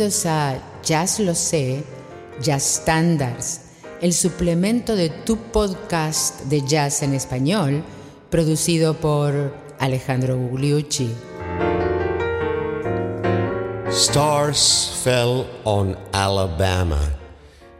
Bienvenidos 0.00 0.24
a 0.24 0.58
Jazz 0.82 1.20
Lo 1.20 1.34
Sé, 1.34 1.84
Jazz 2.40 2.80
Standards, 2.80 3.60
el 4.00 4.14
suplemento 4.14 4.96
de 4.96 5.10
tu 5.10 5.36
podcast 5.36 6.40
de 6.44 6.62
jazz 6.66 7.02
en 7.02 7.12
español, 7.12 7.84
producido 8.30 8.94
por 8.94 9.54
Alejandro 9.78 10.38
Gugliucci. 10.38 11.10
Stars 13.90 14.90
fell 15.04 15.44
on 15.64 15.94
Alabama. 16.12 17.00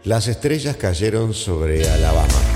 Las 0.05 0.29
estrellas 0.29 0.77
cayeron 0.77 1.33
sobre 1.33 1.89
Alabama. 1.89 2.50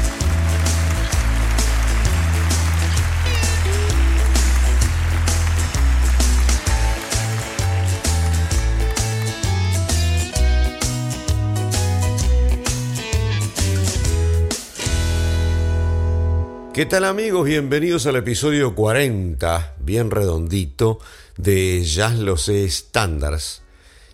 ¿Qué 16.74 16.86
tal 16.86 17.04
amigos? 17.04 17.46
Bienvenidos 17.46 18.04
al 18.06 18.16
episodio 18.16 18.74
40, 18.74 19.76
bien 19.78 20.10
redondito, 20.10 20.98
de 21.36 21.84
Jazz 21.84 22.18
Lo 22.18 22.36
Sé 22.36 22.68
Standards, 22.68 23.62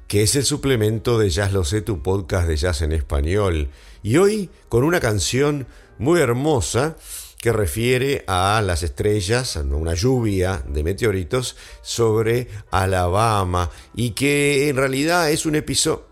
que 0.06 0.22
es 0.22 0.36
el 0.36 0.44
suplemento 0.44 1.18
de 1.18 1.30
Jazz 1.30 1.54
Lo 1.54 1.64
Sé, 1.64 1.80
tu 1.80 2.02
podcast 2.02 2.46
de 2.46 2.58
jazz 2.58 2.82
en 2.82 2.92
español. 2.92 3.70
Y 4.02 4.18
hoy 4.18 4.50
con 4.68 4.84
una 4.84 5.00
canción 5.00 5.68
muy 5.96 6.20
hermosa 6.20 6.98
que 7.38 7.50
refiere 7.50 8.24
a 8.26 8.60
las 8.62 8.82
estrellas, 8.82 9.56
a 9.56 9.62
una 9.62 9.94
lluvia 9.94 10.62
de 10.68 10.82
meteoritos 10.82 11.56
sobre 11.80 12.48
Alabama 12.70 13.70
y 13.94 14.10
que 14.10 14.68
en 14.68 14.76
realidad 14.76 15.30
es 15.30 15.46
un 15.46 15.54
episodio... 15.54 16.04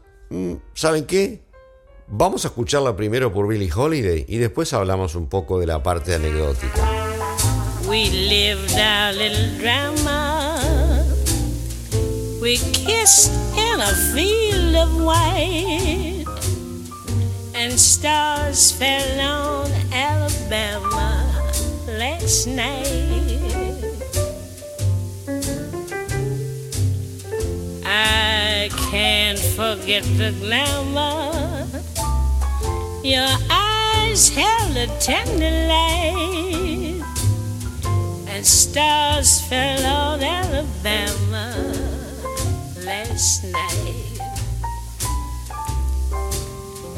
¿Saben 0.72 1.04
qué? 1.04 1.42
Vamos 2.10 2.46
a 2.46 2.48
escucharla 2.48 2.96
primero 2.96 3.32
por 3.32 3.46
Billie 3.46 3.70
Holiday 3.70 4.24
y 4.26 4.38
después 4.38 4.72
hablamos 4.72 5.14
un 5.14 5.28
poco 5.28 5.60
de 5.60 5.66
la 5.66 5.82
parte 5.82 6.14
anecdótica. 6.14 6.88
We 7.86 8.08
lived 8.10 8.72
our 8.78 9.12
little 9.12 9.58
drama. 9.58 10.58
We 12.40 12.56
kissed 12.72 13.30
in 13.56 13.80
a 13.80 13.92
field 14.14 14.74
of 14.74 15.02
white, 15.02 16.24
and 17.54 17.78
stars 17.78 18.72
fell 18.72 19.20
on 19.20 19.70
Alabama 19.92 21.26
last 21.98 22.46
night. 22.46 23.38
I 27.84 28.70
can't 28.90 29.38
forget 29.38 30.04
the 30.16 30.32
glamour 30.40 31.57
Your 33.08 33.24
eyes 33.48 34.28
held 34.28 34.76
a 34.76 34.86
tender 35.00 35.48
light, 35.66 37.00
and 38.28 38.44
stars 38.44 39.40
fell 39.48 39.82
on 39.86 40.22
Alabama 40.22 41.56
last 42.84 43.44
night. 43.44 44.20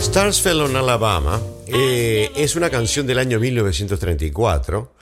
Stars 0.00 0.40
Fell 0.40 0.62
on 0.62 0.74
Alabama 0.74 1.40
eh, 1.68 2.32
es 2.34 2.56
una 2.56 2.70
canción 2.70 3.06
del 3.06 3.20
año 3.20 3.38
1934 3.38 4.92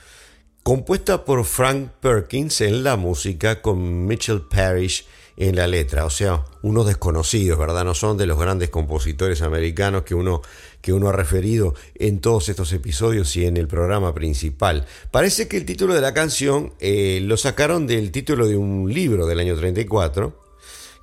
compuesta 0.62 1.24
por 1.24 1.46
Frank 1.46 1.88
Perkins 2.02 2.60
en 2.60 2.84
la 2.84 2.96
música 2.96 3.62
con 3.62 4.04
Mitchell 4.06 4.42
Parrish 4.42 5.06
en 5.40 5.54
la 5.54 5.68
letra, 5.68 6.04
o 6.04 6.10
sea, 6.10 6.44
unos 6.62 6.84
desconocidos, 6.84 7.60
¿verdad? 7.60 7.84
No 7.84 7.94
son 7.94 8.18
de 8.18 8.26
los 8.26 8.40
grandes 8.40 8.70
compositores 8.70 9.40
americanos 9.40 10.02
que 10.02 10.16
uno, 10.16 10.42
que 10.80 10.92
uno 10.92 11.08
ha 11.08 11.12
referido 11.12 11.76
en 11.94 12.20
todos 12.20 12.48
estos 12.48 12.72
episodios 12.72 13.36
y 13.36 13.46
en 13.46 13.56
el 13.56 13.68
programa 13.68 14.12
principal. 14.12 14.84
Parece 15.12 15.46
que 15.46 15.56
el 15.56 15.64
título 15.64 15.94
de 15.94 16.00
la 16.00 16.12
canción 16.12 16.74
eh, 16.80 17.20
lo 17.22 17.36
sacaron 17.36 17.86
del 17.86 18.10
título 18.10 18.48
de 18.48 18.56
un 18.56 18.92
libro 18.92 19.26
del 19.26 19.38
año 19.38 19.56
34, 19.56 20.42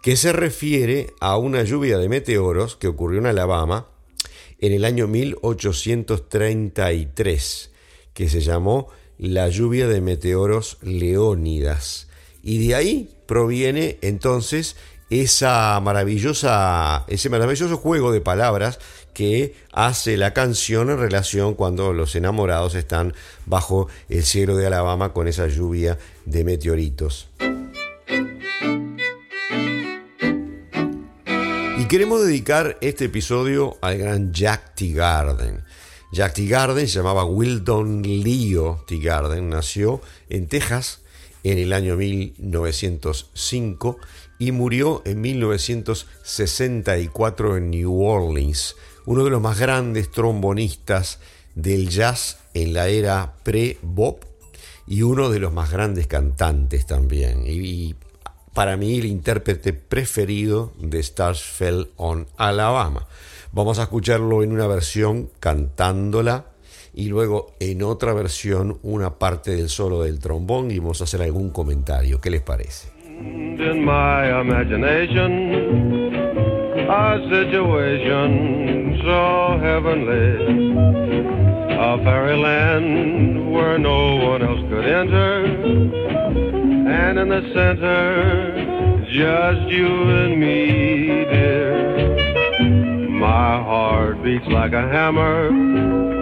que 0.03 0.17
se 0.17 0.33
refiere 0.33 1.13
a 1.21 1.37
una 1.37 1.63
lluvia 1.63 1.97
de 1.97 2.09
meteoros 2.09 2.75
que 2.75 2.89
ocurrió 2.89 3.19
en 3.19 3.27
Alabama 3.27 3.87
en 4.59 4.73
el 4.73 4.83
año 4.83 5.07
1833, 5.07 7.71
que 8.13 8.27
se 8.27 8.41
llamó 8.41 8.89
la 9.17 9.47
lluvia 9.47 9.87
de 9.87 10.01
meteoros 10.01 10.77
Leónidas. 10.81 12.09
Y 12.45 12.67
de 12.67 12.75
ahí 12.75 13.09
proviene 13.25 13.97
entonces 14.03 14.75
esa 15.09 15.79
maravillosa, 15.79 17.03
ese 17.07 17.27
maravilloso 17.27 17.75
juego 17.75 18.11
de 18.11 18.21
palabras 18.21 18.77
que 19.15 19.55
hace 19.71 20.15
la 20.15 20.31
canción 20.31 20.91
en 20.91 20.99
relación 20.99 21.55
cuando 21.55 21.91
los 21.91 22.15
enamorados 22.15 22.75
están 22.75 23.15
bajo 23.47 23.87
el 24.09 24.23
cielo 24.23 24.55
de 24.57 24.67
Alabama 24.67 25.11
con 25.11 25.27
esa 25.27 25.47
lluvia 25.47 25.97
de 26.25 26.43
meteoritos. 26.43 27.29
Y 31.79 31.85
queremos 31.87 32.23
dedicar 32.23 32.77
este 32.81 33.05
episodio 33.05 33.75
al 33.81 33.97
gran 33.97 34.31
Jack 34.33 34.75
T. 34.75 34.93
Garden. 34.93 35.63
Jack 36.11 36.35
T. 36.35 36.45
Garden 36.45 36.87
se 36.87 36.99
llamaba 36.99 37.25
Wildon 37.25 38.03
Leo 38.03 38.85
T. 38.87 38.99
Garden, 38.99 39.49
nació 39.49 39.99
en 40.29 40.47
Texas 40.47 40.99
en 41.45 41.57
el 41.59 41.71
año 41.73 41.95
1905 41.95 43.97
y 44.39 44.51
murió 44.51 45.03
en 45.05 45.21
1964 45.21 47.57
en 47.57 47.69
New 47.69 48.03
Orleans, 48.03 48.75
uno 49.05 49.23
de 49.23 49.29
los 49.29 49.39
más 49.39 49.59
grandes 49.59 50.09
trombonistas 50.09 51.19
del 51.53 51.89
jazz 51.89 52.39
en 52.55 52.73
la 52.73 52.87
era 52.87 53.35
pre-bop 53.43 54.23
y 54.87 55.03
uno 55.03 55.29
de 55.29 55.39
los 55.39 55.53
más 55.53 55.71
grandes 55.71 56.07
cantantes 56.07 56.87
también. 56.87 57.43
Y, 57.45 57.93
para 58.55 58.75
mí 58.75 58.97
el 58.97 59.05
intérprete 59.05 59.73
preferido 59.73 60.73
de 60.79 60.99
Stars 60.99 61.43
Fell 61.43 61.91
on 61.97 62.25
Alabama. 62.37 63.05
Vamos 63.51 63.77
a 63.77 63.83
escucharlo 63.83 64.41
en 64.41 64.51
una 64.51 64.65
versión 64.65 65.29
cantándola 65.39 66.54
y 66.95 67.09
luego 67.09 67.53
en 67.59 67.83
otra 67.83 68.13
versión 68.13 68.77
una 68.81 69.19
parte 69.19 69.51
del 69.55 69.69
solo 69.69 70.03
del 70.03 70.19
trombón 70.19 70.71
y 70.71 70.79
vamos 70.79 71.01
a 71.01 71.03
hacer 71.03 71.21
algún 71.21 71.49
comentario. 71.49 72.21
¿Qué 72.21 72.29
les 72.29 72.41
parece? 72.41 72.89
In 73.07 73.83
my 73.85 74.29
imagination, 74.41 76.09
a 76.89 77.17
situation 77.29 78.99
so 79.03 79.57
heavenly, 79.59 80.73
a 81.71 81.97
fairyland 82.03 83.51
where 83.51 83.77
no 83.77 84.15
one 84.15 84.41
else 84.41 84.61
could 84.69 84.85
enter, 84.85 85.45
and 86.87 87.19
in 87.19 87.29
the 87.29 87.41
center, 87.53 89.05
just 89.07 89.69
you 89.69 89.87
and 89.87 90.39
me, 90.39 91.25
dear. 91.25 91.75
My 93.09 93.61
heart 93.61 94.21
beats 94.23 94.47
like 94.47 94.73
a 94.73 94.87
hammer. 94.87 96.14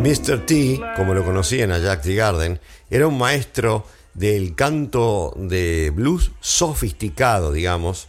Mr. 0.00 0.46
T, 0.46 0.80
como 0.96 1.14
lo 1.14 1.24
conocían 1.24 1.72
a 1.72 1.78
Jack 1.78 2.02
T. 2.02 2.14
Garden, 2.14 2.60
era 2.90 3.06
un 3.06 3.18
maestro 3.18 3.84
del 4.14 4.54
canto 4.54 5.32
de 5.36 5.90
blues 5.94 6.32
sofisticado, 6.40 7.52
digamos, 7.52 8.08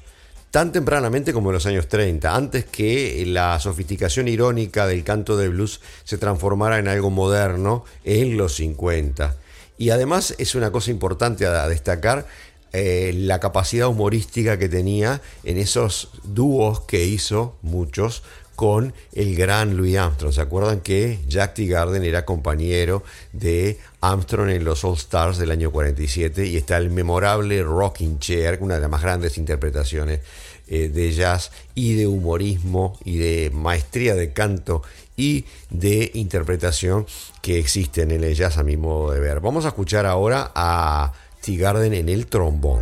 tan 0.52 0.72
tempranamente 0.72 1.34
como 1.34 1.50
en 1.50 1.54
los 1.54 1.66
años 1.66 1.88
30, 1.88 2.36
antes 2.36 2.66
que 2.66 3.24
la 3.26 3.60
sofisticación 3.60 4.28
irónica 4.28 4.86
del 4.86 5.04
canto 5.04 5.38
de 5.38 5.50
blues 5.50 5.80
se 6.04 6.18
transformara 6.18 6.80
en 6.80 6.88
algo 6.88 7.10
moderno 7.10 7.86
en 8.04 8.38
los 8.38 8.56
50. 8.56 9.36
Y 9.78 9.90
además 9.90 10.36
es 10.38 10.54
una 10.56 10.72
cosa 10.72 10.92
importante 10.92 11.46
a 11.46 11.68
destacar, 11.68 12.28
eh, 12.74 13.12
la 13.16 13.40
capacidad 13.40 13.88
humorística 13.88 14.58
que 14.58 14.70
tenía 14.70 15.22
en 15.44 15.58
esos 15.58 16.10
dúos 16.24 16.82
que 16.82 17.06
hizo 17.06 17.58
muchos 17.62 18.24
con 18.56 18.94
el 19.14 19.36
gran 19.36 19.76
Louis 19.76 19.98
Armstrong. 19.98 20.34
¿Se 20.34 20.42
acuerdan 20.42 20.82
que 20.82 21.20
Jack 21.28 21.56
T. 21.56 21.66
Garden 21.66 22.04
era 22.04 22.26
compañero 22.26 23.04
de 23.34 23.80
Armstrong 24.02 24.50
en 24.52 24.64
los 24.64 24.84
All 24.84 24.94
Stars 24.94 25.38
del 25.38 25.52
año 25.52 25.72
47 25.72 26.46
y 26.46 26.58
está 26.58 26.78
el 26.78 26.92
memorable 26.92 27.64
Rocking 27.64 28.20
Chair, 28.20 28.60
una 28.62 28.76
de 28.76 28.82
las 28.82 28.90
más 28.90 29.02
grandes 29.02 29.38
interpretaciones 29.38 30.20
eh, 30.68 30.90
de 30.90 31.12
jazz 31.12 31.52
y 31.76 31.96
de 31.96 32.08
humorismo 32.08 32.98
y 33.04 33.18
de 33.18 33.52
maestría 33.54 34.16
de 34.16 34.32
canto 34.32 34.84
y 35.18 35.46
de 35.70 36.12
interpretación 36.14 37.06
que 37.42 37.60
existen 37.60 38.12
en 38.12 38.24
el 38.24 38.36
jazz 38.36 38.58
a 38.58 38.64
mi 38.64 38.78
modo 38.78 39.12
de 39.12 39.20
ver. 39.20 39.40
Vamos 39.40 39.66
a 39.66 39.70
escuchar 39.70 40.06
ahora 40.06 40.52
a 40.54 41.14
Garden 41.48 41.94
en 41.94 42.10
el 42.10 42.28
trombón. 42.28 42.82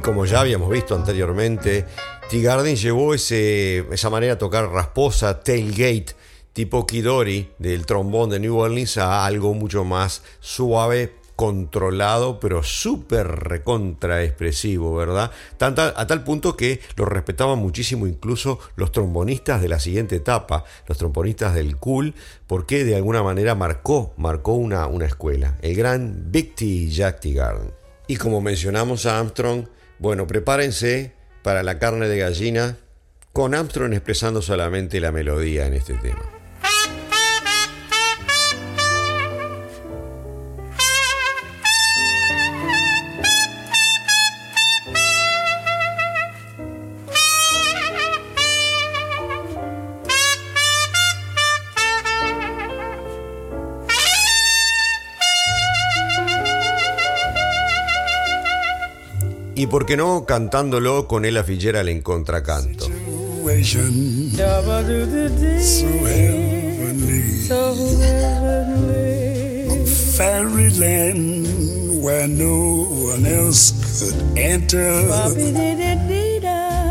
Como 0.00 0.26
ya 0.26 0.40
habíamos 0.40 0.70
visto 0.70 0.94
anteriormente, 0.94 1.84
T. 2.30 2.40
Garden 2.40 2.76
llevó 2.76 3.14
ese, 3.14 3.84
esa 3.92 4.10
manera 4.10 4.34
de 4.34 4.38
tocar 4.38 4.68
rasposa, 4.70 5.40
tailgate, 5.40 6.14
tipo 6.52 6.86
Kidori 6.86 7.50
del 7.58 7.86
trombón 7.86 8.30
de 8.30 8.40
New 8.40 8.56
Orleans 8.56 8.96
a 8.98 9.26
algo 9.26 9.54
mucho 9.54 9.84
más 9.84 10.22
suave, 10.40 11.12
controlado, 11.36 12.38
pero 12.38 12.62
súper 12.62 13.26
recontra 13.26 14.22
expresivo, 14.22 14.94
¿verdad? 14.94 15.32
a 15.58 16.06
tal 16.06 16.24
punto 16.24 16.56
que 16.56 16.80
lo 16.96 17.04
respetaban 17.04 17.58
muchísimo 17.58 18.06
incluso 18.06 18.60
los 18.76 18.92
trombonistas 18.92 19.60
de 19.60 19.68
la 19.68 19.80
siguiente 19.80 20.16
etapa, 20.16 20.64
los 20.86 20.98
trombonistas 20.98 21.54
del 21.54 21.76
cool, 21.76 22.14
porque 22.46 22.84
de 22.84 22.96
alguna 22.96 23.22
manera 23.22 23.54
marcó, 23.54 24.14
marcó 24.16 24.54
una, 24.54 24.86
una 24.86 25.06
escuela, 25.06 25.58
el 25.62 25.74
gran 25.74 26.30
Big 26.30 26.54
T 26.54 26.88
Jack 26.88 27.20
T. 27.20 27.32
Garden. 27.32 27.72
Y 28.06 28.16
como 28.16 28.40
mencionamos 28.40 29.06
a 29.06 29.18
Armstrong, 29.18 29.66
bueno, 29.98 30.26
prepárense 30.26 31.12
para 31.42 31.62
la 31.62 31.78
carne 31.78 32.08
de 32.08 32.18
gallina 32.18 32.78
con 33.32 33.54
Armstrong 33.54 33.92
expresando 33.92 34.42
solamente 34.42 35.00
la 35.00 35.12
melodía 35.12 35.66
en 35.66 35.74
este 35.74 35.94
tema. 35.94 36.33
Y 59.64 59.66
por 59.66 59.86
qué 59.86 59.96
no 59.96 60.26
cantándolo 60.26 61.08
con 61.08 61.24
Ella 61.24 61.42
Fitzgerald 61.42 61.88
en 61.88 62.02
contracanto. 62.02 62.86
Fairyland 70.18 71.46
where 72.04 72.28
no 72.28 72.82
one 73.14 73.24
else 73.24 73.72
could 73.98 74.38
enter. 74.38 74.84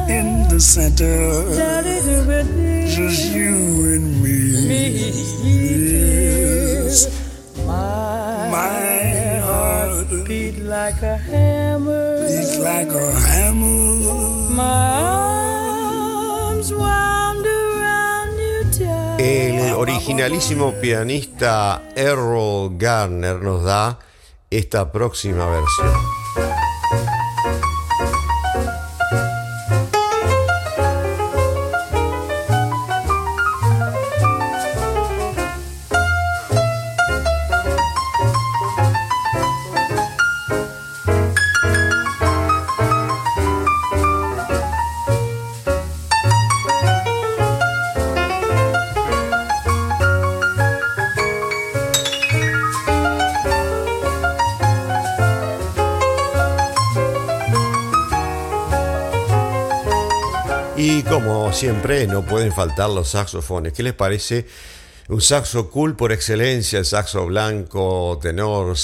In 0.10 0.48
the 0.50 0.60
center, 0.60 1.46
just 2.88 3.36
you 3.36 3.54
and 3.94 4.24
me. 4.24 4.34
My 7.68 8.93
heart 10.14 10.28
beat 10.28 10.60
like 10.60 11.02
a 11.02 11.18
hammer. 11.18 12.14
El 19.20 19.74
originalísimo 19.74 20.74
pianista 20.82 21.84
Errol 21.96 22.78
Garner 22.78 23.42
nos 23.42 23.64
da 23.64 24.00
esta 24.50 24.92
próxima 24.92 25.46
versión. 25.48 26.73
Siempre 61.54 62.08
no 62.08 62.24
pueden 62.24 62.52
faltar 62.52 62.90
los 62.90 63.10
saxofones. 63.10 63.74
¿Qué 63.74 63.84
les 63.84 63.94
parece? 63.94 64.48
Un 65.08 65.22
saxo 65.22 65.70
cool 65.70 65.96
por 65.96 66.12
excelencia, 66.12 66.80
el 66.80 66.86
saxo 66.86 67.26
blanco 67.28 68.18
tenor 68.22 68.76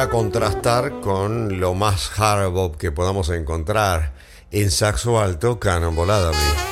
Stan 0.00 0.08
contrastar 0.08 1.00
con 1.00 1.60
lo 1.60 1.74
más 1.74 2.10
hard 2.18 2.50
bop 2.52 2.76
que 2.76 2.90
podamos 2.90 3.28
encontrar 3.28 4.12
en 4.50 4.70
saxo 4.70 5.20
alto, 5.20 5.60
Cannonball 5.60 6.10
Adderley. 6.10 6.69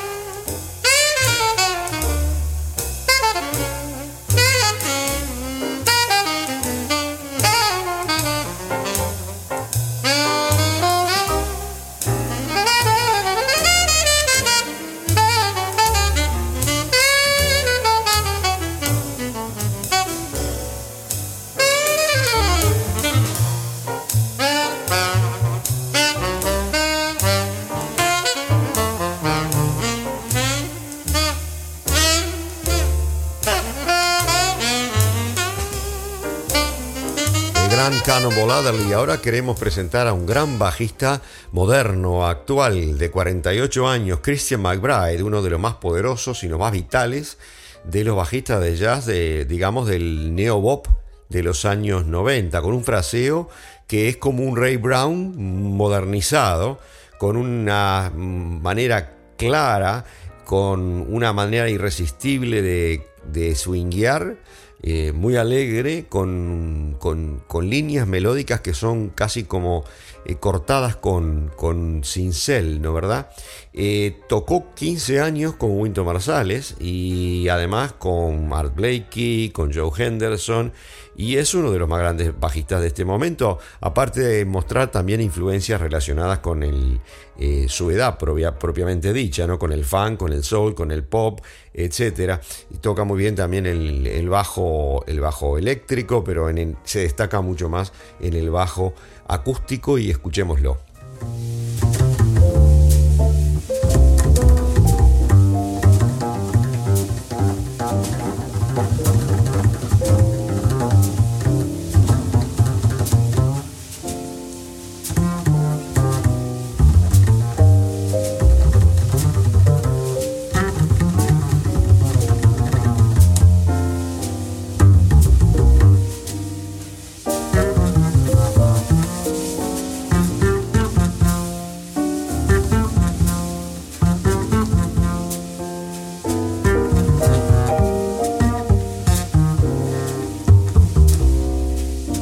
Y 38.89 38.91
ahora 38.91 39.21
queremos 39.21 39.57
presentar 39.57 40.07
a 40.07 40.11
un 40.11 40.25
gran 40.25 40.59
bajista 40.59 41.21
moderno, 41.53 42.27
actual, 42.27 42.97
de 42.97 43.09
48 43.09 43.87
años, 43.87 44.19
Christian 44.21 44.61
McBride, 44.61 45.23
uno 45.23 45.41
de 45.41 45.49
los 45.49 45.61
más 45.61 45.75
poderosos 45.75 46.43
y 46.43 46.49
los 46.49 46.59
más 46.59 46.73
vitales 46.73 47.37
de 47.85 48.03
los 48.03 48.17
bajistas 48.17 48.59
de 48.59 48.75
jazz, 48.75 49.05
de, 49.05 49.45
digamos, 49.45 49.87
del 49.87 50.35
neo-bop 50.35 50.87
de 51.29 51.41
los 51.41 51.63
años 51.63 52.05
90, 52.05 52.61
con 52.61 52.73
un 52.73 52.83
fraseo 52.83 53.47
que 53.87 54.09
es 54.09 54.17
como 54.17 54.43
un 54.43 54.57
Ray 54.57 54.75
Brown 54.75 55.37
modernizado, 55.37 56.79
con 57.17 57.37
una 57.37 58.11
manera 58.13 59.13
clara, 59.37 60.03
con 60.43 61.05
una 61.09 61.31
manera 61.31 61.69
irresistible 61.69 62.61
de, 62.61 63.07
de 63.31 63.55
swinguear 63.55 64.35
eh, 64.81 65.11
muy 65.11 65.35
alegre, 65.35 66.05
con, 66.07 66.95
con, 66.99 67.69
líneas 67.69 68.07
melódicas 68.07 68.61
que 68.61 68.73
son 68.73 69.09
casi 69.09 69.43
como 69.43 69.83
eh, 70.23 70.35
cortadas 70.35 70.95
con, 70.95 71.51
con 71.57 72.03
cincel, 72.05 72.81
¿no 72.81 72.93
verdad? 72.93 73.29
Eh, 73.73 74.21
tocó 74.29 74.73
15 74.75 75.19
años 75.19 75.55
con 75.55 75.77
Winton 75.77 76.05
Marsalis 76.05 76.75
y 76.79 77.49
además 77.49 77.91
con 77.91 78.53
Art 78.53 78.73
Blakey, 78.73 79.49
con 79.49 79.73
Joe 79.73 79.91
Henderson 79.97 80.71
y 81.19 81.35
es 81.35 81.53
uno 81.53 81.69
de 81.69 81.79
los 81.79 81.89
más 81.89 81.99
grandes 81.99 82.39
bajistas 82.39 82.79
de 82.79 82.87
este 82.87 83.03
momento, 83.03 83.59
aparte 83.81 84.21
de 84.21 84.45
mostrar 84.45 84.89
también 84.89 85.19
influencias 85.19 85.81
relacionadas 85.81 86.39
con 86.39 86.63
eh, 86.63 87.65
su 87.67 87.91
edad 87.91 88.17
propiamente 88.17 89.11
dicha, 89.11 89.45
¿no? 89.45 89.59
con 89.59 89.73
el 89.73 89.83
funk, 89.83 90.17
con 90.17 90.31
el 90.31 90.45
soul, 90.45 90.73
con 90.73 90.91
el 90.91 91.03
pop, 91.03 91.41
etc. 91.73 92.39
Y 92.71 92.77
toca 92.77 93.03
muy 93.03 93.19
bien 93.19 93.35
también 93.35 93.65
el, 93.65 94.29
bajo, 94.29 95.03
el 95.07 95.19
bajo 95.19 95.57
eléctrico, 95.57 96.23
pero 96.23 96.47
se 96.85 96.99
destaca 96.99 97.41
mucho 97.41 97.67
más 97.67 97.91
en 98.21 98.33
el 98.33 98.49
bajo 98.49 98.93
acústico 99.27 99.97
y 99.97 100.11
escuchémoslo. 100.11 100.77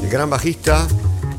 Gran 0.10 0.30
bajista 0.30 0.88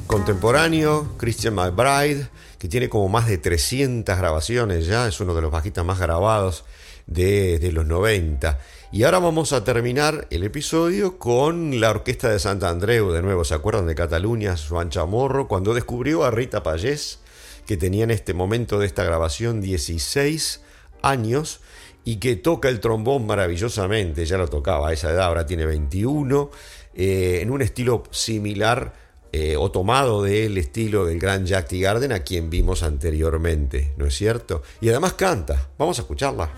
contemporáneo, 0.06 1.14
Christian 1.16 1.54
McBride, 1.54 2.28
que 2.58 2.68
tiene 2.68 2.90
como 2.90 3.08
más 3.08 3.26
de 3.26 3.38
300 3.38 4.16
grabaciones 4.18 4.86
ya, 4.86 5.08
es 5.08 5.20
uno 5.20 5.34
de 5.34 5.40
los 5.40 5.50
bajistas 5.50 5.86
más 5.86 5.98
grabados 5.98 6.64
de, 7.06 7.70
los 7.72 7.86
90. 7.86 8.58
Y 8.92 9.04
ahora 9.04 9.20
vamos 9.20 9.54
a 9.54 9.64
terminar 9.64 10.26
el 10.30 10.44
episodio 10.44 11.18
con 11.18 11.80
la 11.80 11.90
Orquesta 11.90 12.28
de 12.28 12.38
Santa 12.38 12.68
Andreu, 12.68 13.10
de 13.10 13.22
nuevo, 13.22 13.44
¿se 13.44 13.54
acuerdan 13.54 13.86
de 13.86 13.94
Cataluña, 13.94 14.54
Juan 14.56 14.90
Chamorro, 14.90 15.48
cuando 15.48 15.72
descubrió 15.72 16.24
a 16.24 16.30
Rita 16.30 16.62
Payés, 16.62 17.20
que 17.66 17.78
tenía 17.78 18.04
en 18.04 18.10
este 18.10 18.34
momento 18.34 18.78
de 18.78 18.86
esta 18.86 19.02
grabación 19.02 19.62
16 19.62 20.60
años 21.02 21.60
y 22.08 22.16
que 22.16 22.36
toca 22.36 22.70
el 22.70 22.80
trombón 22.80 23.26
maravillosamente, 23.26 24.24
ya 24.24 24.38
lo 24.38 24.48
tocaba 24.48 24.88
a 24.88 24.92
esa 24.94 25.10
edad, 25.10 25.26
ahora 25.26 25.44
tiene 25.44 25.66
21, 25.66 26.50
eh, 26.94 27.40
en 27.42 27.50
un 27.50 27.60
estilo 27.60 28.02
similar 28.10 28.94
eh, 29.30 29.56
o 29.58 29.70
tomado 29.70 30.22
del 30.22 30.56
estilo 30.56 31.04
del 31.04 31.18
gran 31.18 31.44
Jack 31.44 31.68
T. 31.68 31.78
Garden 31.78 32.12
a 32.12 32.20
quien 32.20 32.48
vimos 32.48 32.82
anteriormente, 32.82 33.92
¿no 33.98 34.06
es 34.06 34.14
cierto? 34.14 34.62
Y 34.80 34.88
además 34.88 35.12
canta, 35.12 35.68
vamos 35.76 35.98
a 35.98 36.00
escucharla. 36.00 36.50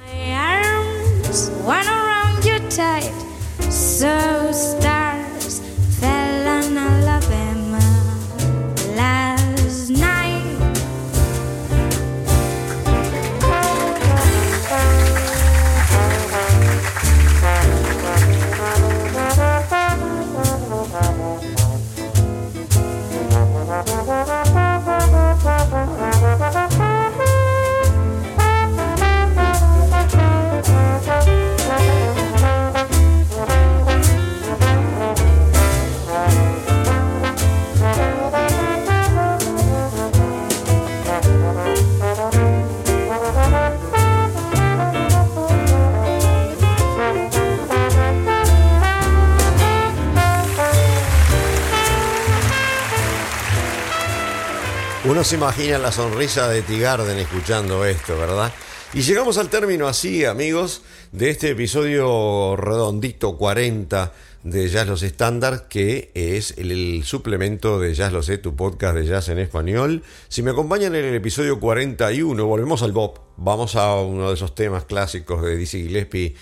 Uno 55.21 55.27
se 55.27 55.37
imagina 55.37 55.77
la 55.77 55.93
sonrisa 55.93 56.49
de 56.49 56.63
Tigarden 56.63 57.19
escuchando 57.19 57.85
esto, 57.85 58.17
¿verdad? 58.17 58.51
Y 58.95 59.03
llegamos 59.03 59.37
al 59.37 59.51
término 59.51 59.87
así, 59.87 60.25
amigos, 60.25 60.81
de 61.13 61.29
este 61.29 61.51
episodio 61.51 62.57
redondito 62.57 63.37
40 63.37 64.15
de 64.45 64.69
Jazz 64.71 64.89
Los 64.89 65.03
Estándar, 65.03 65.69
que 65.69 66.11
es 66.15 66.55
el, 66.57 67.03
suplemento 67.05 67.79
de 67.79 67.93
Jazz 67.93 68.15
Lo 68.15 68.23
Sé, 68.23 68.39
tu 68.39 68.57
podcast 68.57 68.97
de 68.97 69.05
jazz 69.05 69.29
en 69.29 69.39
español. 69.41 70.05
Si 70.29 70.43
me 70.43 70.53
acompañan 70.53 70.95
en 70.95 71.05
el 71.05 71.15
episodio 71.15 71.61
41, 71.61 72.43
volvemos 72.47 72.83
al 72.83 72.93
Bob. 72.93 73.21
Vamos 73.37 73.77
a 73.77 73.97
uno 73.97 74.29
de 74.29 74.35
esos 74.37 74.55
temas 74.55 74.87
clásicos 74.87 75.43
de 75.43 75.55
Dizzy 75.55 75.83
Gillespie, 75.83 76.35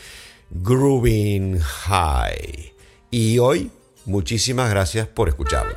Grooving 0.52 1.58
High. 1.58 2.72
Y 3.10 3.40
hoy, 3.40 3.72
muchísimas 4.04 4.70
gracias 4.70 5.08
por 5.08 5.28
escucharnos. 5.28 5.74